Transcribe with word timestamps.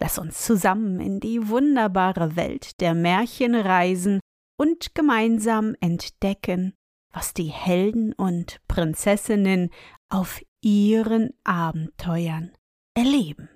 Lass 0.00 0.18
uns 0.18 0.42
zusammen 0.42 0.98
in 0.98 1.20
die 1.20 1.48
wunderbare 1.48 2.34
Welt 2.34 2.80
der 2.80 2.94
Märchen 2.94 3.54
reisen 3.54 4.20
und 4.58 4.94
gemeinsam 4.94 5.76
entdecken, 5.80 6.74
was 7.12 7.34
die 7.34 7.50
Helden 7.50 8.12
und 8.14 8.60
Prinzessinnen 8.66 9.70
auf 10.08 10.42
ihren 10.62 11.34
Abenteuern 11.44 12.52
erleben. 12.94 13.48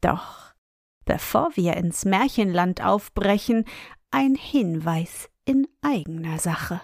Doch 0.00 0.48
bevor 1.08 1.56
wir 1.56 1.74
ins 1.78 2.04
Märchenland 2.04 2.84
aufbrechen, 2.84 3.64
ein 4.10 4.34
Hinweis 4.34 5.30
in 5.46 5.66
eigener 5.80 6.38
Sache. 6.38 6.82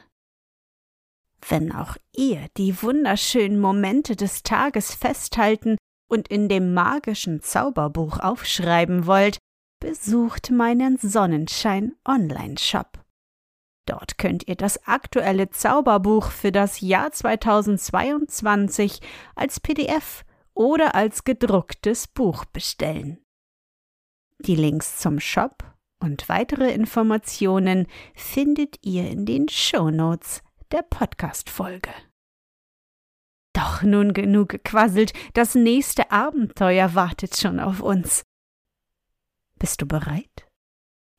Wenn 1.46 1.72
auch 1.72 1.98
ihr 2.16 2.48
die 2.56 2.82
wunderschönen 2.82 3.60
Momente 3.60 4.16
des 4.16 4.42
Tages 4.42 4.94
festhalten 4.94 5.76
und 6.14 6.28
in 6.28 6.48
dem 6.48 6.72
magischen 6.74 7.42
Zauberbuch 7.42 8.20
aufschreiben 8.20 9.06
wollt, 9.06 9.38
besucht 9.80 10.52
meinen 10.52 10.96
Sonnenschein 10.96 11.96
Online-Shop. 12.06 13.00
Dort 13.86 14.16
könnt 14.16 14.46
ihr 14.46 14.54
das 14.54 14.86
aktuelle 14.86 15.50
Zauberbuch 15.50 16.30
für 16.30 16.52
das 16.52 16.80
Jahr 16.80 17.10
2022 17.10 19.00
als 19.34 19.58
PDF 19.58 20.24
oder 20.54 20.94
als 20.94 21.24
gedrucktes 21.24 22.06
Buch 22.06 22.44
bestellen. 22.44 23.18
Die 24.38 24.54
Links 24.54 24.98
zum 25.00 25.18
Shop 25.18 25.64
und 26.00 26.28
weitere 26.28 26.72
Informationen 26.72 27.88
findet 28.14 28.78
ihr 28.86 29.10
in 29.10 29.26
den 29.26 29.48
Shownotes 29.48 30.42
der 30.70 30.82
Podcast-Folge. 30.82 31.90
Doch 33.54 33.82
nun 33.82 34.12
genug 34.12 34.50
gequasselt, 34.50 35.12
das 35.32 35.54
nächste 35.54 36.10
Abenteuer 36.10 36.94
wartet 36.94 37.36
schon 37.36 37.60
auf 37.60 37.80
uns. 37.80 38.24
Bist 39.58 39.80
du 39.80 39.86
bereit? 39.86 40.46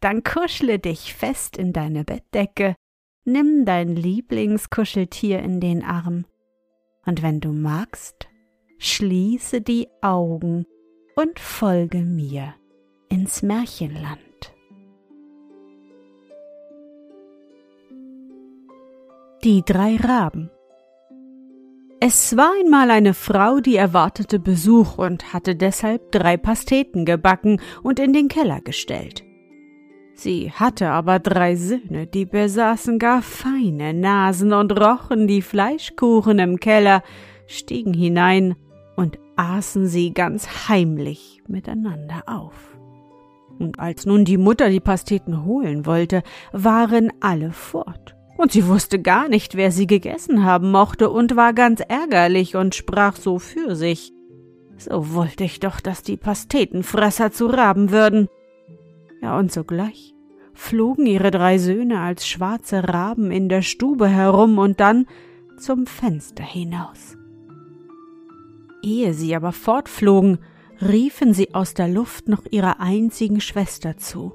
Dann 0.01 0.21
kuschle 0.21 0.77
dich 0.77 1.15
fest 1.15 1.57
in 1.57 1.73
deine 1.73 2.03
Bettdecke, 2.03 2.75
nimm 3.23 3.65
dein 3.65 3.95
Lieblingskuscheltier 3.95 5.39
in 5.39 5.59
den 5.61 5.83
Arm, 5.83 6.25
und 7.05 7.23
wenn 7.23 7.39
du 7.39 7.53
magst, 7.53 8.27
schließe 8.77 9.61
die 9.61 9.87
Augen 10.01 10.65
und 11.15 11.39
folge 11.39 11.99
mir 11.99 12.53
ins 13.09 13.41
Märchenland. 13.41 14.19
Die 19.43 19.63
drei 19.63 19.95
Raben 19.95 20.49
es 22.07 22.37
war 22.37 22.51
einmal 22.59 22.91
eine 22.91 23.15
Frau, 23.15 23.61
die 23.61 23.77
erwartete 23.77 24.37
Besuch 24.37 24.99
und 24.99 25.33
hatte 25.33 25.55
deshalb 25.55 26.11
drei 26.11 26.37
Pasteten 26.37 27.03
gebacken 27.03 27.59
und 27.81 27.99
in 27.99 28.13
den 28.13 28.27
Keller 28.27 28.61
gestellt. 28.61 29.23
Sie 30.13 30.51
hatte 30.51 30.91
aber 30.91 31.17
drei 31.17 31.55
Söhne, 31.55 32.05
die 32.05 32.25
besaßen 32.25 32.99
gar 32.99 33.23
feine 33.23 33.95
Nasen 33.95 34.53
und 34.53 34.79
rochen 34.79 35.25
die 35.25 35.41
Fleischkuchen 35.41 36.37
im 36.37 36.59
Keller, 36.59 37.01
stiegen 37.47 37.95
hinein 37.95 38.55
und 38.95 39.17
aßen 39.35 39.87
sie 39.87 40.13
ganz 40.13 40.69
heimlich 40.69 41.41
miteinander 41.47 42.21
auf. 42.27 42.77
Und 43.57 43.79
als 43.79 44.05
nun 44.05 44.25
die 44.25 44.37
Mutter 44.37 44.69
die 44.69 44.79
Pasteten 44.79 45.43
holen 45.43 45.87
wollte, 45.87 46.21
waren 46.51 47.11
alle 47.19 47.51
fort 47.51 48.14
und 48.37 48.51
sie 48.51 48.67
wusste 48.67 49.01
gar 49.01 49.29
nicht, 49.29 49.55
wer 49.55 49.71
sie 49.71 49.87
gegessen 49.87 50.43
haben 50.43 50.71
mochte 50.71 51.09
und 51.09 51.35
war 51.35 51.53
ganz 51.53 51.81
ärgerlich 51.87 52.55
und 52.55 52.75
sprach 52.75 53.15
so 53.15 53.39
für 53.39 53.75
sich. 53.75 54.11
So 54.77 55.13
wollte 55.13 55.45
ich 55.45 55.59
doch, 55.59 55.79
dass 55.79 56.03
die 56.03 56.17
Pastetenfresser 56.17 57.31
zu 57.31 57.47
Raben 57.47 57.91
würden. 57.91 58.27
Ja, 59.21 59.37
und 59.37 59.51
sogleich 59.51 60.13
flogen 60.53 61.05
ihre 61.05 61.31
drei 61.31 61.57
Söhne 61.57 61.99
als 61.99 62.27
schwarze 62.27 62.87
Raben 62.87 63.31
in 63.31 63.49
der 63.49 63.61
Stube 63.61 64.07
herum 64.07 64.57
und 64.57 64.79
dann 64.79 65.05
zum 65.57 65.85
Fenster 65.85 66.43
hinaus. 66.43 67.17
Ehe 68.81 69.13
sie 69.13 69.35
aber 69.35 69.51
fortflogen, 69.51 70.39
riefen 70.81 71.33
sie 71.33 71.53
aus 71.53 71.73
der 71.73 71.87
Luft 71.87 72.27
noch 72.27 72.43
ihrer 72.49 72.79
einzigen 72.79 73.41
Schwester 73.41 73.97
zu. 73.97 74.33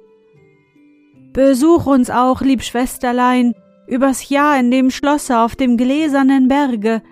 Besuch 1.32 1.86
uns 1.86 2.10
auch, 2.10 2.40
lieb 2.40 2.62
Schwesterlein, 2.62 3.54
übers 3.90 4.28
Jahr 4.28 4.58
in 4.58 4.70
dem 4.70 4.90
Schlosse 4.90 5.40
auf 5.40 5.56
dem 5.56 5.76
gläsernen 5.76 6.48
Berge. 6.48 7.02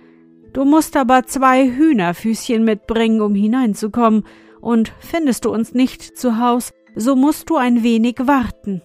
Du 0.53 0.65
musst 0.65 0.97
aber 0.97 1.25
zwei 1.25 1.69
Hühnerfüßchen 1.69 2.65
mitbringen, 2.65 3.21
um 3.21 3.35
hineinzukommen, 3.35 4.25
und 4.61 4.93
findest 5.01 5.45
du 5.45 5.53
uns 5.53 5.75
nicht 5.75 6.17
zu 6.17 6.39
Haus, 6.39 6.73
so 6.95 7.15
musst 7.15 7.51
du 7.51 7.57
ein 7.57 7.83
wenig 7.83 8.17
warten. 8.25 8.83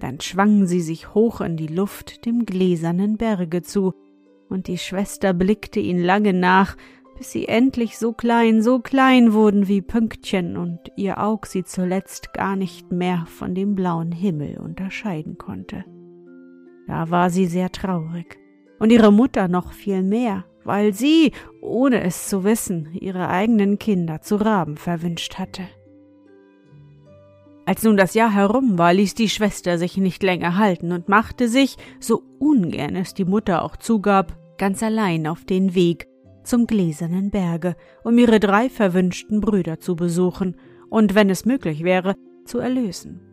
Dann 0.00 0.20
schwangen 0.20 0.66
sie 0.66 0.80
sich 0.80 1.14
hoch 1.14 1.40
in 1.40 1.56
die 1.56 1.68
Luft 1.68 2.26
dem 2.26 2.44
gläsernen 2.44 3.16
Berge 3.16 3.62
zu, 3.62 3.94
und 4.48 4.66
die 4.68 4.78
Schwester 4.78 5.32
blickte 5.32 5.80
ihn 5.80 6.02
lange 6.02 6.32
nach, 6.32 6.76
bis 7.16 7.32
sie 7.32 7.48
endlich 7.48 7.98
so 7.98 8.12
klein, 8.12 8.62
so 8.62 8.78
klein 8.78 9.32
wurden 9.32 9.68
wie 9.68 9.80
Pünktchen 9.80 10.56
und 10.56 10.78
ihr 10.96 11.22
Aug 11.22 11.46
sie 11.46 11.64
zuletzt 11.64 12.32
gar 12.34 12.56
nicht 12.56 12.92
mehr 12.92 13.24
von 13.26 13.54
dem 13.54 13.74
blauen 13.74 14.12
Himmel 14.12 14.58
unterscheiden 14.58 15.38
konnte. 15.38 15.84
Da 16.86 17.10
war 17.10 17.30
sie 17.30 17.46
sehr 17.46 17.70
traurig. 17.70 18.38
Und 18.78 18.92
ihre 18.92 19.12
Mutter 19.12 19.48
noch 19.48 19.72
viel 19.72 20.02
mehr, 20.02 20.44
weil 20.64 20.92
sie, 20.92 21.32
ohne 21.60 22.02
es 22.02 22.28
zu 22.28 22.44
wissen, 22.44 22.92
ihre 22.92 23.28
eigenen 23.28 23.78
Kinder 23.78 24.20
zu 24.20 24.36
Raben 24.36 24.76
verwünscht 24.76 25.38
hatte. 25.38 25.62
Als 27.64 27.82
nun 27.82 27.96
das 27.96 28.14
Jahr 28.14 28.32
herum 28.32 28.78
war, 28.78 28.94
ließ 28.94 29.14
die 29.14 29.28
Schwester 29.28 29.76
sich 29.76 29.96
nicht 29.96 30.22
länger 30.22 30.56
halten 30.56 30.92
und 30.92 31.08
machte 31.08 31.48
sich, 31.48 31.76
so 31.98 32.22
ungern 32.38 32.94
es 32.94 33.12
die 33.14 33.24
Mutter 33.24 33.62
auch 33.62 33.76
zugab, 33.76 34.38
ganz 34.56 34.82
allein 34.82 35.26
auf 35.26 35.44
den 35.44 35.74
Weg 35.74 36.06
zum 36.44 36.68
gläsernen 36.68 37.30
Berge, 37.30 37.74
um 38.04 38.16
ihre 38.18 38.38
drei 38.38 38.68
verwünschten 38.68 39.40
Brüder 39.40 39.80
zu 39.80 39.96
besuchen 39.96 40.56
und, 40.88 41.16
wenn 41.16 41.28
es 41.28 41.44
möglich 41.44 41.82
wäre, 41.82 42.14
zu 42.44 42.58
erlösen. 42.58 43.25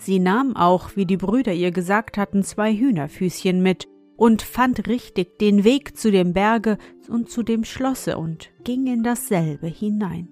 Sie 0.00 0.18
nahm 0.18 0.56
auch, 0.56 0.96
wie 0.96 1.04
die 1.04 1.18
Brüder 1.18 1.52
ihr 1.52 1.72
gesagt 1.72 2.16
hatten, 2.16 2.42
zwei 2.42 2.74
Hühnerfüßchen 2.74 3.62
mit 3.62 3.86
und 4.16 4.40
fand 4.40 4.88
richtig 4.88 5.38
den 5.38 5.62
Weg 5.62 5.94
zu 5.94 6.10
dem 6.10 6.32
Berge 6.32 6.78
und 7.10 7.28
zu 7.28 7.42
dem 7.42 7.64
Schlosse 7.64 8.16
und 8.16 8.50
ging 8.64 8.86
in 8.86 9.02
dasselbe 9.02 9.66
hinein. 9.66 10.28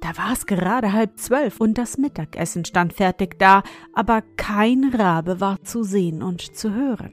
Da 0.00 0.16
war 0.16 0.32
es 0.32 0.46
gerade 0.46 0.94
halb 0.94 1.18
zwölf 1.18 1.60
und 1.60 1.76
das 1.76 1.98
Mittagessen 1.98 2.64
stand 2.64 2.94
fertig 2.94 3.38
da, 3.38 3.62
aber 3.92 4.22
kein 4.36 4.92
Rabe 4.94 5.42
war 5.42 5.62
zu 5.62 5.82
sehen 5.82 6.22
und 6.22 6.40
zu 6.56 6.74
hören. 6.74 7.12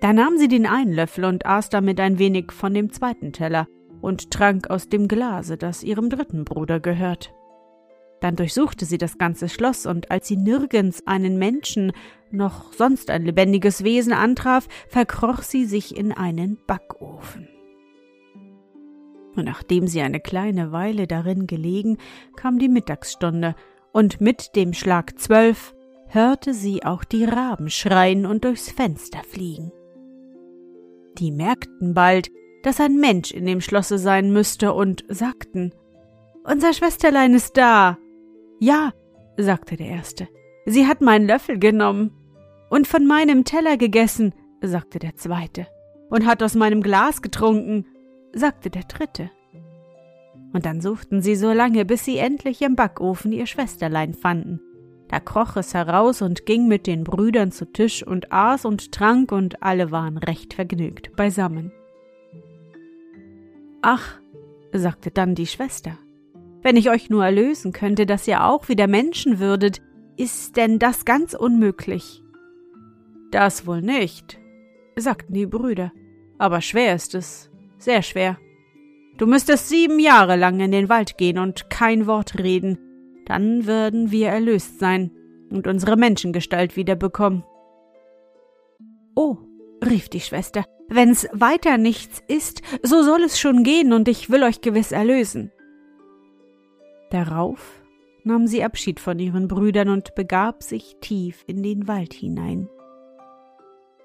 Da 0.00 0.12
nahm 0.12 0.38
sie 0.38 0.48
den 0.48 0.66
einen 0.66 0.92
Löffel 0.92 1.24
und 1.24 1.46
aß 1.46 1.68
damit 1.68 2.00
ein 2.00 2.18
wenig 2.18 2.50
von 2.50 2.74
dem 2.74 2.92
zweiten 2.92 3.32
Teller 3.32 3.68
und 4.00 4.32
trank 4.32 4.70
aus 4.70 4.88
dem 4.88 5.06
Glase, 5.06 5.56
das 5.56 5.84
ihrem 5.84 6.10
dritten 6.10 6.44
Bruder 6.44 6.80
gehört. 6.80 7.32
Dann 8.20 8.36
durchsuchte 8.36 8.84
sie 8.84 8.98
das 8.98 9.18
ganze 9.18 9.48
Schloss, 9.48 9.86
und 9.86 10.10
als 10.10 10.28
sie 10.28 10.36
nirgends 10.36 11.06
einen 11.06 11.38
Menschen 11.38 11.92
noch 12.30 12.72
sonst 12.72 13.10
ein 13.10 13.24
lebendiges 13.24 13.82
Wesen 13.82 14.12
antraf, 14.12 14.68
verkroch 14.88 15.42
sie 15.42 15.64
sich 15.64 15.96
in 15.96 16.12
einen 16.12 16.58
Backofen. 16.66 17.48
Und 19.36 19.44
nachdem 19.44 19.86
sie 19.86 20.00
eine 20.00 20.20
kleine 20.20 20.72
Weile 20.72 21.06
darin 21.06 21.46
gelegen, 21.46 21.98
kam 22.36 22.58
die 22.58 22.68
Mittagsstunde, 22.68 23.54
und 23.92 24.20
mit 24.20 24.54
dem 24.54 24.72
Schlag 24.72 25.18
zwölf 25.18 25.74
hörte 26.06 26.54
sie 26.54 26.84
auch 26.84 27.04
die 27.04 27.24
Raben 27.24 27.70
schreien 27.70 28.26
und 28.26 28.44
durchs 28.44 28.70
Fenster 28.70 29.20
fliegen. 29.28 29.72
Die 31.18 31.32
merkten 31.32 31.94
bald, 31.94 32.30
dass 32.62 32.80
ein 32.80 32.96
Mensch 32.96 33.30
in 33.32 33.46
dem 33.46 33.60
Schlosse 33.60 33.98
sein 33.98 34.32
müsste 34.32 34.72
und 34.74 35.04
sagten 35.08 35.72
Unser 36.44 36.72
Schwesterlein 36.72 37.34
ist 37.34 37.56
da. 37.56 37.98
Ja, 38.60 38.92
sagte 39.38 39.76
der 39.76 39.88
Erste. 39.88 40.28
Sie 40.66 40.86
hat 40.86 41.00
meinen 41.00 41.26
Löffel 41.26 41.58
genommen. 41.58 42.12
Und 42.68 42.86
von 42.86 43.06
meinem 43.06 43.44
Teller 43.44 43.76
gegessen, 43.78 44.34
sagte 44.60 44.98
der 44.98 45.16
Zweite. 45.16 45.66
Und 46.10 46.26
hat 46.26 46.42
aus 46.42 46.54
meinem 46.54 46.82
Glas 46.82 47.22
getrunken, 47.22 47.86
sagte 48.32 48.68
der 48.68 48.82
Dritte. 48.82 49.30
Und 50.52 50.66
dann 50.66 50.80
suchten 50.82 51.22
sie 51.22 51.36
so 51.36 51.52
lange, 51.52 51.84
bis 51.86 52.04
sie 52.04 52.18
endlich 52.18 52.60
im 52.60 52.76
Backofen 52.76 53.32
ihr 53.32 53.46
Schwesterlein 53.46 54.12
fanden. 54.12 54.60
Da 55.08 55.20
kroch 55.20 55.56
es 55.56 55.72
heraus 55.72 56.20
und 56.20 56.44
ging 56.44 56.68
mit 56.68 56.86
den 56.86 57.02
Brüdern 57.02 57.52
zu 57.52 57.64
Tisch 57.64 58.06
und 58.06 58.30
aß 58.30 58.66
und 58.66 58.92
trank, 58.92 59.32
und 59.32 59.62
alle 59.62 59.90
waren 59.90 60.18
recht 60.18 60.54
vergnügt 60.54 61.16
beisammen. 61.16 61.72
Ach, 63.80 64.20
sagte 64.72 65.10
dann 65.10 65.34
die 65.34 65.46
Schwester, 65.46 65.98
wenn 66.62 66.76
ich 66.76 66.90
euch 66.90 67.10
nur 67.10 67.24
erlösen 67.24 67.72
könnte, 67.72 68.06
dass 68.06 68.28
ihr 68.28 68.44
auch 68.44 68.68
wieder 68.68 68.86
Menschen 68.86 69.38
würdet, 69.38 69.80
ist 70.16 70.56
denn 70.56 70.78
das 70.78 71.04
ganz 71.04 71.34
unmöglich? 71.34 72.22
Das 73.30 73.66
wohl 73.66 73.80
nicht, 73.80 74.38
sagten 74.96 75.34
die 75.34 75.46
Brüder, 75.46 75.92
aber 76.38 76.60
schwer 76.60 76.94
ist 76.94 77.14
es, 77.14 77.50
sehr 77.78 78.02
schwer. 78.02 78.38
Du 79.16 79.26
müsstest 79.26 79.68
sieben 79.68 79.98
Jahre 79.98 80.36
lang 80.36 80.60
in 80.60 80.72
den 80.72 80.88
Wald 80.88 81.16
gehen 81.18 81.38
und 81.38 81.70
kein 81.70 82.06
Wort 82.06 82.38
reden, 82.38 82.78
dann 83.26 83.66
würden 83.66 84.10
wir 84.10 84.28
erlöst 84.28 84.80
sein 84.80 85.12
und 85.50 85.66
unsere 85.66 85.96
Menschengestalt 85.96 86.76
wiederbekommen. 86.76 87.44
Oh, 89.14 89.36
rief 89.84 90.08
die 90.08 90.20
Schwester, 90.20 90.64
wenn's 90.88 91.28
weiter 91.32 91.78
nichts 91.78 92.22
ist, 92.28 92.62
so 92.82 93.02
soll 93.02 93.22
es 93.22 93.38
schon 93.38 93.62
gehen, 93.62 93.92
und 93.92 94.08
ich 94.08 94.30
will 94.30 94.42
euch 94.42 94.60
gewiss 94.60 94.92
erlösen. 94.92 95.52
Darauf 97.10 97.82
nahm 98.24 98.46
sie 98.46 98.62
Abschied 98.62 99.00
von 99.00 99.18
ihren 99.18 99.48
Brüdern 99.48 99.88
und 99.88 100.14
begab 100.14 100.62
sich 100.62 100.96
tief 101.00 101.44
in 101.46 101.62
den 101.62 101.88
Wald 101.88 102.12
hinein. 102.12 102.68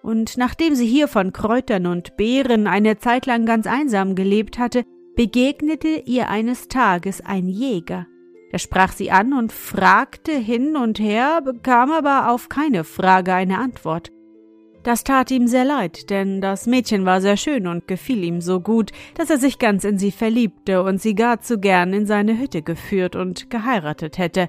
Und 0.02 0.38
nachdem 0.38 0.76
sie 0.76 0.86
hier 0.86 1.08
von 1.08 1.34
Kräutern 1.34 1.88
und 1.88 2.16
Beeren 2.18 2.68
eine 2.68 2.98
Zeit 2.98 3.26
lang 3.26 3.46
ganz 3.46 3.66
einsam 3.66 4.16
gelebt 4.16 4.60
hatte, 4.60 4.84
begegnete 5.16 6.04
ihr 6.06 6.30
eines 6.30 6.68
Tages 6.68 7.22
ein 7.22 7.48
Jäger. 7.48 8.06
Der 8.52 8.60
sprach 8.60 8.94
sie 8.94 9.12
an 9.12 9.34
und 9.34 9.52
fragte 9.52 10.32
hin 10.32 10.76
und 10.76 11.00
her, 11.00 11.42
bekam 11.44 11.92
aber 11.92 12.30
auf 12.30 12.50
keine 12.50 12.84
Frage 12.84 13.34
eine 13.34 13.58
Antwort. 13.58 14.12
Das 14.86 15.04
tat 15.04 15.32
ihm 15.32 15.48
sehr 15.48 15.66
leid, 15.66 16.12
denn 16.12 16.42
das 16.42 16.68
Mädchen 16.68 17.06
war 17.06 17.20
sehr 17.20 17.38
schön 17.38 17.66
und 17.66 17.88
gefiel 17.88 18.24
ihm 18.24 18.40
so 18.40 18.60
gut, 18.60 18.92
dass 19.16 19.32
er 19.32 19.40
sich 19.40 19.58
ganz 19.58 19.84
in 19.84 19.98
sie 19.98 20.12
verliebte 20.12 20.84
und 20.84 21.02
sie 21.02 21.16
gar 21.16 21.42
zu 21.42 21.58
gern 21.60 21.92
in 21.92 22.06
seine 22.06 22.38
Hütte 22.38 22.62
geführt 22.62 23.16
und 23.16 23.50
geheiratet 23.50 24.20
hätte. 24.20 24.48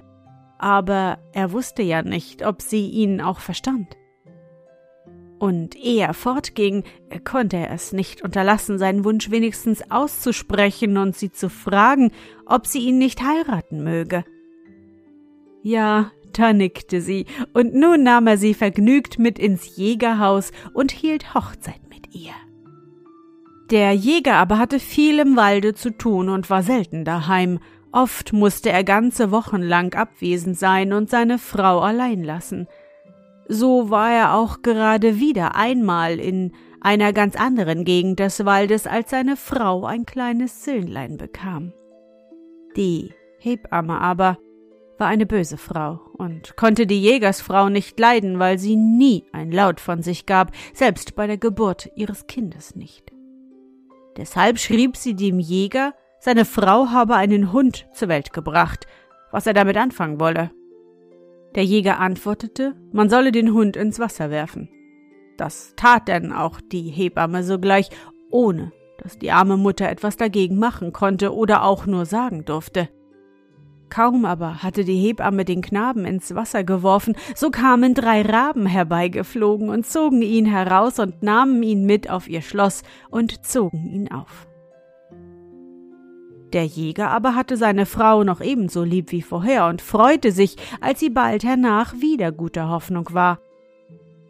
Aber 0.59 1.17
er 1.33 1.53
wusste 1.53 1.81
ja 1.81 2.03
nicht, 2.03 2.45
ob 2.45 2.61
sie 2.61 2.87
ihn 2.87 3.19
auch 3.19 3.39
verstand. 3.39 3.97
Und 5.39 5.75
ehe 5.75 6.05
er 6.05 6.13
fortging, 6.13 6.83
konnte 7.23 7.57
er 7.57 7.71
es 7.71 7.91
nicht 7.91 8.21
unterlassen, 8.21 8.77
seinen 8.77 9.05
Wunsch 9.05 9.31
wenigstens 9.31 9.89
auszusprechen 9.89 10.99
und 10.99 11.15
sie 11.15 11.31
zu 11.31 11.49
fragen, 11.49 12.11
ob 12.45 12.67
sie 12.67 12.81
ihn 12.81 12.99
nicht 12.99 13.23
heiraten 13.23 13.83
möge. 13.83 14.23
Ja, 15.63 16.11
da 16.33 16.53
nickte 16.53 17.01
sie, 17.01 17.25
und 17.53 17.73
nun 17.73 18.03
nahm 18.03 18.27
er 18.27 18.37
sie 18.37 18.53
vergnügt 18.53 19.19
mit 19.19 19.39
ins 19.39 19.75
Jägerhaus 19.75 20.51
und 20.73 20.91
hielt 20.91 21.33
Hochzeit 21.33 21.81
mit 21.89 22.13
ihr. 22.15 22.33
Der 23.69 23.93
Jäger 23.93 24.35
aber 24.35 24.59
hatte 24.59 24.79
viel 24.79 25.19
im 25.19 25.35
Walde 25.35 25.73
zu 25.73 25.91
tun 25.91 26.29
und 26.29 26.49
war 26.49 26.63
selten 26.63 27.03
daheim. 27.03 27.59
Oft 27.91 28.31
musste 28.31 28.69
er 28.69 28.83
ganze 28.83 29.31
Wochen 29.31 29.61
lang 29.61 29.93
abwesend 29.93 30.57
sein 30.57 30.93
und 30.93 31.09
seine 31.09 31.37
Frau 31.37 31.79
allein 31.79 32.23
lassen. 32.23 32.67
So 33.49 33.89
war 33.89 34.11
er 34.11 34.35
auch 34.35 34.61
gerade 34.61 35.19
wieder 35.19 35.55
einmal 35.55 36.19
in 36.19 36.53
einer 36.79 37.11
ganz 37.11 37.35
anderen 37.35 37.85
Gegend 37.85 38.19
des 38.19 38.45
Waldes, 38.45 38.87
als 38.87 39.09
seine 39.09 39.35
Frau 39.35 39.85
ein 39.85 40.05
kleines 40.05 40.63
Söhnlein 40.63 41.17
bekam. 41.17 41.73
Die 42.75 43.13
Hebamme 43.39 43.99
aber 43.99 44.37
war 44.97 45.07
eine 45.07 45.25
böse 45.25 45.57
Frau 45.57 45.99
und 46.13 46.55
konnte 46.55 46.87
die 46.87 47.01
Jägersfrau 47.01 47.69
nicht 47.69 47.99
leiden, 47.99 48.39
weil 48.39 48.57
sie 48.57 48.75
nie 48.75 49.25
ein 49.31 49.51
Laut 49.51 49.79
von 49.79 50.01
sich 50.01 50.25
gab, 50.25 50.51
selbst 50.73 51.15
bei 51.15 51.27
der 51.27 51.37
Geburt 51.37 51.89
ihres 51.95 52.27
Kindes 52.27 52.75
nicht. 52.75 53.11
Deshalb 54.17 54.57
schrieb 54.59 54.97
sie 54.97 55.15
dem 55.15 55.39
Jäger, 55.39 55.93
seine 56.19 56.45
Frau 56.45 56.87
habe 56.89 57.15
einen 57.15 57.53
Hund 57.53 57.87
zur 57.93 58.07
Welt 58.07 58.33
gebracht, 58.33 58.87
was 59.31 59.45
er 59.45 59.53
damit 59.53 59.77
anfangen 59.77 60.19
wolle. 60.19 60.51
Der 61.55 61.63
Jäger 61.63 61.99
antwortete, 61.99 62.75
man 62.91 63.09
solle 63.09 63.31
den 63.31 63.53
Hund 63.53 63.77
ins 63.77 63.99
Wasser 63.99 64.29
werfen. 64.29 64.69
Das 65.37 65.73
tat 65.75 66.07
denn 66.07 66.33
auch 66.33 66.59
die 66.59 66.89
Hebamme 66.89 67.43
sogleich, 67.43 67.89
ohne 68.31 68.71
dass 68.97 69.19
die 69.19 69.31
arme 69.31 69.57
Mutter 69.57 69.87
etwas 69.87 70.17
dagegen 70.17 70.57
machen 70.57 70.91
konnte 70.91 71.33
oder 71.33 71.63
auch 71.63 71.85
nur 71.85 72.05
sagen 72.05 72.45
durfte. 72.45 72.89
Kaum 73.89 74.25
aber 74.25 74.63
hatte 74.63 74.83
die 74.83 74.97
Hebamme 74.97 75.45
den 75.45 75.61
Knaben 75.61 76.05
ins 76.05 76.35
Wasser 76.35 76.63
geworfen, 76.63 77.15
so 77.35 77.49
kamen 77.49 77.93
drei 77.93 78.21
Raben 78.21 78.65
herbeigeflogen 78.65 79.69
und 79.69 79.85
zogen 79.85 80.21
ihn 80.21 80.45
heraus 80.45 80.99
und 80.99 81.23
nahmen 81.23 81.63
ihn 81.63 81.85
mit 81.85 82.09
auf 82.09 82.27
ihr 82.27 82.41
Schloss 82.41 82.83
und 83.09 83.45
zogen 83.45 83.87
ihn 83.87 84.11
auf. 84.11 84.47
Der 86.53 86.65
Jäger 86.65 87.09
aber 87.09 87.35
hatte 87.35 87.57
seine 87.57 87.85
Frau 87.85 88.23
noch 88.23 88.41
ebenso 88.41 88.83
lieb 88.83 89.11
wie 89.11 89.21
vorher 89.21 89.67
und 89.67 89.81
freute 89.81 90.31
sich, 90.31 90.55
als 90.79 90.99
sie 90.99 91.09
bald 91.09 91.43
hernach 91.43 91.93
wieder 91.99 92.31
guter 92.31 92.69
Hoffnung 92.69 93.09
war. 93.11 93.39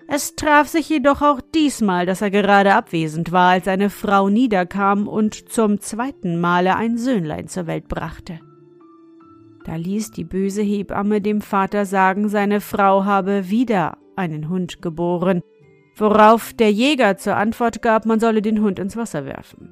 Es 0.07 0.36
traf 0.36 0.68
sich 0.68 0.88
jedoch 0.88 1.21
auch 1.21 1.42
diesmal, 1.54 2.06
dass 2.06 2.21
er 2.21 2.31
gerade 2.31 2.74
abwesend 2.74 3.33
war, 3.33 3.51
als 3.51 3.65
seine 3.65 3.89
Frau 3.89 4.30
niederkam 4.30 5.07
und 5.07 5.50
zum 5.50 5.81
zweiten 5.81 6.39
Male 6.39 6.75
ein 6.75 6.98
Söhnlein 6.98 7.48
zur 7.50 7.68
Welt 7.68 7.89
brachte. 7.89 8.39
Da 9.68 9.75
ließ 9.75 10.12
die 10.12 10.24
böse 10.24 10.62
Hebamme 10.62 11.19
dem 11.19 11.42
Vater 11.42 11.86
sagen, 11.86 12.30
seine 12.30 12.62
Frau 12.62 13.04
habe 13.04 13.50
wieder 13.50 13.98
einen 14.16 14.48
Hund 14.48 14.81
geboren, 14.81 15.42
worauf 15.98 16.54
der 16.54 16.72
Jäger 16.72 17.18
zur 17.18 17.36
Antwort 17.36 17.81
gab, 17.81 18.06
man 18.06 18.22
solle 18.22 18.42
den 18.42 18.62
Hund 18.62 18.80
ins 18.80 18.96
Wasser 18.96 19.25
werfen. 19.25 19.69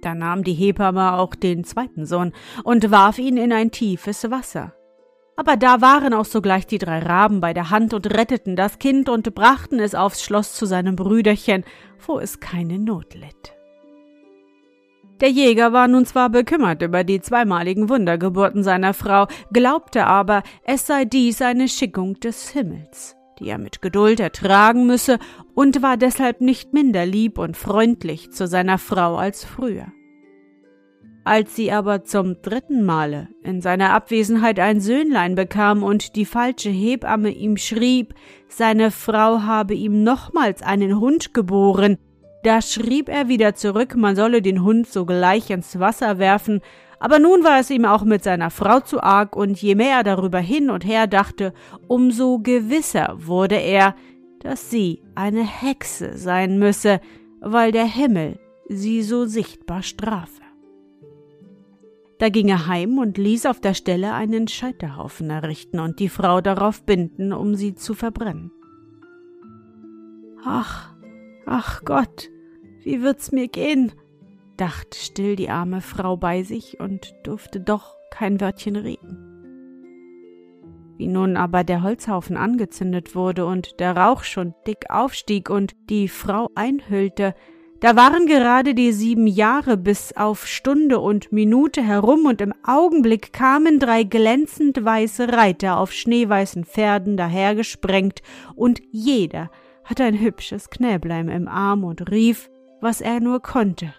Da 0.00 0.14
nahm 0.14 0.42
die 0.42 0.54
Hebamme 0.54 1.18
auch 1.18 1.34
den 1.34 1.64
zweiten 1.64 2.06
Sohn 2.06 2.32
und 2.64 2.90
warf 2.90 3.18
ihn 3.18 3.36
in 3.36 3.52
ein 3.52 3.70
tiefes 3.70 4.30
Wasser. 4.30 4.72
Aber 5.36 5.58
da 5.58 5.82
waren 5.82 6.14
auch 6.14 6.24
sogleich 6.24 6.66
die 6.66 6.78
drei 6.78 7.00
Raben 7.00 7.42
bei 7.42 7.52
der 7.52 7.68
Hand 7.68 7.92
und 7.92 8.06
retteten 8.06 8.56
das 8.56 8.78
Kind 8.78 9.10
und 9.10 9.34
brachten 9.34 9.80
es 9.80 9.94
aufs 9.94 10.22
Schloss 10.22 10.54
zu 10.54 10.64
seinem 10.64 10.96
Brüderchen, 10.96 11.64
wo 12.06 12.18
es 12.18 12.40
keine 12.40 12.78
Not 12.78 13.14
litt. 13.14 13.54
Der 15.20 15.30
Jäger 15.30 15.72
war 15.72 15.86
nun 15.86 16.06
zwar 16.06 16.28
bekümmert 16.28 16.82
über 16.82 17.04
die 17.04 17.20
zweimaligen 17.20 17.88
Wundergeburten 17.88 18.64
seiner 18.64 18.94
Frau, 18.94 19.26
glaubte 19.52 20.06
aber, 20.06 20.42
es 20.64 20.86
sei 20.86 21.04
dies 21.04 21.40
eine 21.40 21.68
Schickung 21.68 22.18
des 22.18 22.48
Himmels, 22.50 23.16
die 23.38 23.48
er 23.48 23.58
mit 23.58 23.80
Geduld 23.80 24.18
ertragen 24.18 24.86
müsse, 24.86 25.18
und 25.54 25.82
war 25.82 25.96
deshalb 25.96 26.40
nicht 26.40 26.72
minder 26.72 27.06
lieb 27.06 27.38
und 27.38 27.56
freundlich 27.56 28.32
zu 28.32 28.48
seiner 28.48 28.78
Frau 28.78 29.16
als 29.16 29.44
früher. 29.44 29.86
Als 31.26 31.56
sie 31.56 31.72
aber 31.72 32.04
zum 32.04 32.42
dritten 32.42 32.84
Male 32.84 33.28
in 33.42 33.62
seiner 33.62 33.94
Abwesenheit 33.94 34.60
ein 34.60 34.80
Söhnlein 34.80 35.36
bekam 35.36 35.82
und 35.82 36.16
die 36.16 36.26
falsche 36.26 36.68
Hebamme 36.68 37.30
ihm 37.30 37.56
schrieb, 37.56 38.14
seine 38.48 38.90
Frau 38.90 39.40
habe 39.40 39.72
ihm 39.72 40.02
nochmals 40.02 40.60
einen 40.60 41.00
Hund 41.00 41.32
geboren, 41.32 41.96
da 42.44 42.60
schrieb 42.62 43.08
er 43.08 43.28
wieder 43.28 43.54
zurück, 43.54 43.96
man 43.96 44.16
solle 44.16 44.42
den 44.42 44.62
Hund 44.62 44.86
sogleich 44.86 45.50
ins 45.50 45.78
Wasser 45.80 46.18
werfen, 46.18 46.60
aber 47.00 47.18
nun 47.18 47.42
war 47.42 47.58
es 47.58 47.70
ihm 47.70 47.84
auch 47.84 48.04
mit 48.04 48.22
seiner 48.22 48.50
Frau 48.50 48.80
zu 48.80 49.02
arg, 49.02 49.36
und 49.36 49.60
je 49.60 49.74
mehr 49.74 49.98
er 49.98 50.04
darüber 50.04 50.38
hin 50.38 50.70
und 50.70 50.84
her 50.84 51.06
dachte, 51.06 51.52
umso 51.88 52.38
gewisser 52.38 53.16
wurde 53.18 53.56
er, 53.56 53.94
dass 54.40 54.70
sie 54.70 55.02
eine 55.14 55.44
Hexe 55.44 56.16
sein 56.16 56.58
müsse, 56.58 57.00
weil 57.40 57.72
der 57.72 57.86
Himmel 57.86 58.38
sie 58.68 59.02
so 59.02 59.26
sichtbar 59.26 59.82
strafe. 59.82 60.42
Da 62.18 62.28
ging 62.28 62.48
er 62.48 62.68
heim 62.68 62.98
und 62.98 63.18
ließ 63.18 63.46
auf 63.46 63.60
der 63.60 63.74
Stelle 63.74 64.14
einen 64.14 64.48
Scheiterhaufen 64.48 65.30
errichten 65.30 65.80
und 65.80 65.98
die 65.98 66.08
Frau 66.08 66.40
darauf 66.40 66.84
binden, 66.84 67.32
um 67.32 67.54
sie 67.54 67.74
zu 67.74 67.94
verbrennen. 67.94 68.50
Ach, 70.44 70.94
ach 71.46 71.82
Gott, 71.84 72.30
wie 72.84 73.02
wird's 73.02 73.32
mir 73.32 73.48
gehen? 73.48 73.92
dachte 74.56 74.96
still 74.96 75.34
die 75.34 75.50
arme 75.50 75.80
Frau 75.80 76.16
bei 76.16 76.42
sich 76.44 76.78
und 76.78 77.12
durfte 77.24 77.60
doch 77.60 77.96
kein 78.10 78.40
Wörtchen 78.40 78.76
reden. 78.76 79.34
Wie 80.96 81.08
nun 81.08 81.36
aber 81.36 81.64
der 81.64 81.82
Holzhaufen 81.82 82.36
angezündet 82.36 83.16
wurde 83.16 83.46
und 83.46 83.80
der 83.80 83.96
Rauch 83.96 84.22
schon 84.22 84.54
dick 84.66 84.90
aufstieg 84.90 85.50
und 85.50 85.72
die 85.90 86.08
Frau 86.08 86.50
einhüllte, 86.54 87.34
da 87.80 87.96
waren 87.96 88.26
gerade 88.26 88.74
die 88.74 88.92
sieben 88.92 89.26
Jahre 89.26 89.76
bis 89.76 90.16
auf 90.16 90.46
Stunde 90.46 91.00
und 91.00 91.32
Minute 91.32 91.82
herum 91.82 92.24
und 92.26 92.40
im 92.40 92.54
Augenblick 92.64 93.32
kamen 93.32 93.78
drei 93.80 94.04
glänzend 94.04 94.82
weiße 94.82 95.32
Reiter 95.32 95.78
auf 95.78 95.92
schneeweißen 95.92 96.64
Pferden 96.64 97.16
dahergesprengt 97.16 98.22
und 98.54 98.80
jeder 98.90 99.50
hatte 99.84 100.04
ein 100.04 100.18
hübsches 100.18 100.70
Knäblein 100.70 101.28
im 101.28 101.46
Arm 101.46 101.84
und 101.84 102.10
rief, 102.10 102.48
was 102.84 103.00
er 103.00 103.18
nur 103.18 103.40
konnte. 103.40 103.92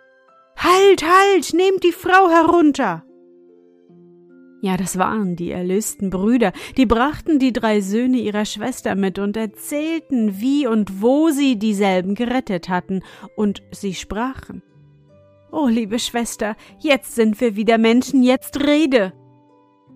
Halt, 0.55 1.03
halt, 1.03 1.53
nehmt 1.53 1.83
die 1.83 1.91
Frau 1.91 2.29
herunter. 2.29 3.03
Ja, 4.61 4.77
das 4.77 4.97
waren 4.97 5.35
die 5.35 5.51
erlösten 5.51 6.09
Brüder, 6.09 6.53
die 6.77 6.85
brachten 6.85 7.37
die 7.37 7.51
drei 7.51 7.81
Söhne 7.81 8.17
ihrer 8.17 8.45
Schwester 8.45 8.95
mit 8.95 9.19
und 9.19 9.35
erzählten, 9.35 10.39
wie 10.39 10.65
und 10.65 11.01
wo 11.01 11.29
sie 11.29 11.57
dieselben 11.57 12.15
gerettet 12.15 12.69
hatten, 12.69 13.03
und 13.35 13.61
sie 13.71 13.93
sprachen 13.93 14.63
Oh, 15.51 15.67
liebe 15.67 15.99
Schwester, 15.99 16.55
jetzt 16.79 17.15
sind 17.15 17.39
wir 17.39 17.55
wieder 17.55 17.77
Menschen, 17.77 18.23
jetzt 18.23 18.59
rede. 18.65 19.13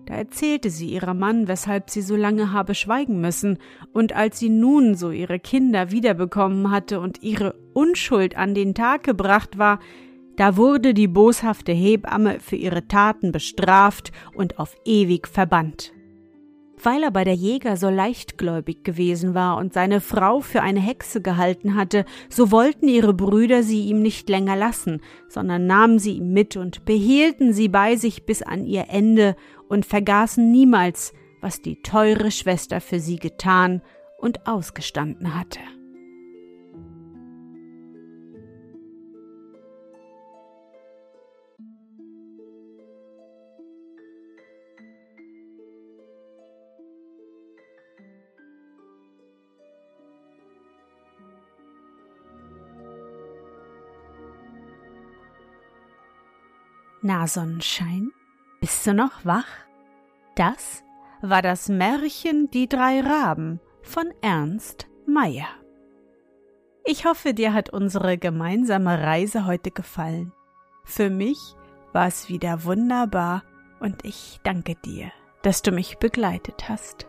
Da 0.06 0.14
erzählte 0.14 0.70
sie 0.70 0.90
ihrem 0.90 1.18
Mann, 1.18 1.46
weshalb 1.48 1.90
sie 1.90 2.02
so 2.02 2.16
lange 2.16 2.52
habe 2.52 2.74
schweigen 2.74 3.20
müssen, 3.20 3.58
und 3.92 4.14
als 4.14 4.38
sie 4.38 4.48
nun 4.48 4.94
so 4.94 5.10
ihre 5.10 5.38
Kinder 5.38 5.90
wiederbekommen 5.90 6.70
hatte 6.70 7.00
und 7.00 7.22
ihre 7.22 7.54
Unschuld 7.74 8.36
an 8.36 8.54
den 8.54 8.74
Tag 8.74 9.04
gebracht 9.04 9.58
war, 9.58 9.78
da 10.36 10.56
wurde 10.56 10.94
die 10.94 11.08
boshafte 11.08 11.72
Hebamme 11.72 12.40
für 12.40 12.56
ihre 12.56 12.88
Taten 12.88 13.30
bestraft 13.30 14.10
und 14.34 14.58
auf 14.58 14.76
ewig 14.84 15.28
verbannt. 15.28 15.92
Weil 16.82 17.04
aber 17.04 17.24
der 17.24 17.34
Jäger 17.34 17.76
so 17.76 17.90
leichtgläubig 17.90 18.84
gewesen 18.84 19.34
war 19.34 19.58
und 19.58 19.72
seine 19.72 20.00
Frau 20.00 20.40
für 20.40 20.62
eine 20.62 20.80
Hexe 20.80 21.20
gehalten 21.20 21.74
hatte, 21.74 22.04
so 22.28 22.50
wollten 22.50 22.88
ihre 22.88 23.12
Brüder 23.12 23.62
sie 23.62 23.86
ihm 23.86 24.00
nicht 24.00 24.28
länger 24.28 24.56
lassen, 24.56 25.00
sondern 25.28 25.66
nahmen 25.66 25.98
sie 25.98 26.12
ihm 26.12 26.32
mit 26.32 26.56
und 26.56 26.84
behielten 26.84 27.52
sie 27.52 27.68
bei 27.68 27.96
sich 27.96 28.24
bis 28.24 28.42
an 28.42 28.64
ihr 28.64 28.86
Ende 28.88 29.36
und 29.68 29.84
vergaßen 29.84 30.50
niemals, 30.50 31.12
was 31.40 31.60
die 31.60 31.82
teure 31.82 32.30
Schwester 32.30 32.80
für 32.80 33.00
sie 33.00 33.16
getan 33.16 33.82
und 34.18 34.46
ausgestanden 34.46 35.34
hatte. 35.34 35.60
Na 57.02 57.26
Sonnenschein, 57.26 58.12
bist 58.60 58.86
du 58.86 58.92
noch 58.92 59.24
wach? 59.24 59.46
Das 60.36 60.84
war 61.22 61.40
das 61.40 61.70
Märchen 61.70 62.50
Die 62.50 62.68
drei 62.68 63.00
Raben 63.00 63.58
von 63.82 64.12
Ernst 64.20 64.86
Meyer. 65.06 65.48
Ich 66.84 67.06
hoffe, 67.06 67.32
dir 67.32 67.54
hat 67.54 67.70
unsere 67.70 68.18
gemeinsame 68.18 69.02
Reise 69.02 69.46
heute 69.46 69.70
gefallen. 69.70 70.32
Für 70.84 71.08
mich 71.08 71.38
war 71.94 72.06
es 72.06 72.28
wieder 72.28 72.64
wunderbar 72.64 73.44
und 73.80 74.04
ich 74.04 74.38
danke 74.42 74.74
dir, 74.84 75.10
dass 75.40 75.62
du 75.62 75.72
mich 75.72 75.96
begleitet 75.96 76.68
hast. 76.68 77.06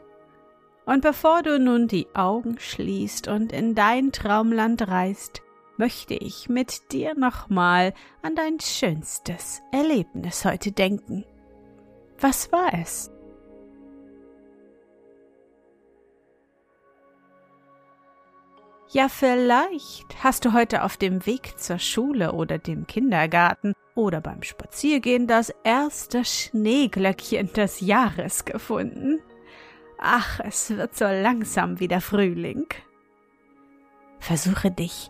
Und 0.85 1.01
bevor 1.01 1.43
du 1.43 1.59
nun 1.59 1.89
die 1.89 2.07
Augen 2.15 2.57
schließt 2.57 3.27
und 3.27 3.51
in 3.51 3.75
dein 3.75 4.13
Traumland 4.13 4.87
reist, 4.87 5.41
möchte 5.81 6.13
ich 6.13 6.47
mit 6.47 6.91
dir 6.91 7.15
nochmal 7.15 7.95
an 8.21 8.35
dein 8.35 8.59
schönstes 8.59 9.63
Erlebnis 9.71 10.45
heute 10.45 10.71
denken. 10.71 11.25
Was 12.19 12.51
war 12.51 12.71
es? 12.75 13.09
Ja, 18.91 19.09
vielleicht 19.09 20.23
hast 20.23 20.45
du 20.45 20.53
heute 20.53 20.83
auf 20.83 20.97
dem 20.97 21.25
Weg 21.25 21.57
zur 21.57 21.79
Schule 21.79 22.33
oder 22.33 22.59
dem 22.59 22.85
Kindergarten 22.85 23.73
oder 23.95 24.21
beim 24.21 24.43
Spaziergehen 24.43 25.25
das 25.25 25.51
erste 25.63 26.23
Schneeglöckchen 26.23 27.53
des 27.53 27.79
Jahres 27.79 28.45
gefunden. 28.45 29.19
Ach, 29.97 30.41
es 30.41 30.69
wird 30.69 30.95
so 30.95 31.05
langsam 31.05 31.79
wieder 31.79 32.01
Frühling. 32.01 32.67
Versuche 34.19 34.69
dich 34.69 35.09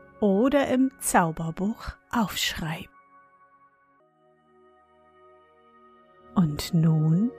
oder 0.21 0.69
im 0.69 0.91
Zauberbuch 0.99 1.91
aufschreiben. 2.11 2.87
Und 6.33 6.73
nun, 6.73 7.31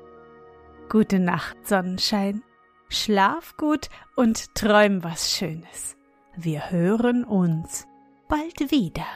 gute 0.90 1.18
Nacht, 1.18 1.66
Sonnenschein, 1.66 2.42
schlaf 2.90 3.56
gut 3.56 3.88
und 4.16 4.54
träum 4.54 5.02
was 5.02 5.32
Schönes. 5.32 5.96
Wir 6.36 6.70
hören 6.70 7.24
uns 7.24 7.86
bald 8.28 8.70
wieder. 8.70 9.06